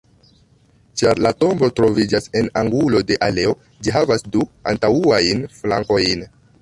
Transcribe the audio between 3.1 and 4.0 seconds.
de aleo, ĝi